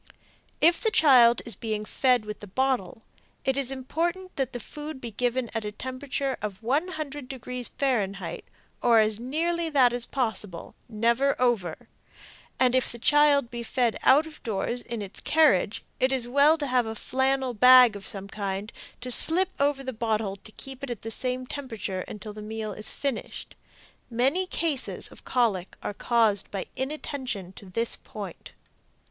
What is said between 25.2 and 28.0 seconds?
colic are caused by inattention to this